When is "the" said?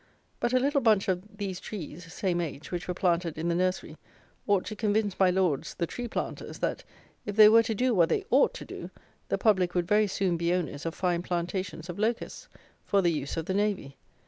3.49-3.53, 5.75-5.85, 9.29-9.37, 13.03-13.11, 13.45-13.53